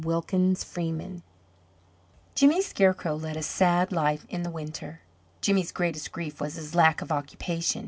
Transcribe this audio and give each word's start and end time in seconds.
WILKINS 0.03 0.63
FREEMAN 0.63 1.21
Jimmy 2.33 2.63
Scarecrow 2.63 3.17
led 3.17 3.37
a 3.37 3.43
sad 3.43 3.91
life 3.91 4.25
in 4.29 4.41
the 4.41 4.49
winter. 4.49 5.01
Jimmy's 5.41 5.71
greatest 5.71 6.11
grief 6.11 6.41
was 6.41 6.55
his 6.55 6.73
lack 6.73 7.03
of 7.03 7.11
occupation. 7.11 7.79